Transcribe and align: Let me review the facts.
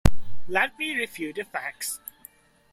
Let 0.47 0.79
me 0.79 0.97
review 0.97 1.31
the 1.31 1.43
facts. 1.43 1.99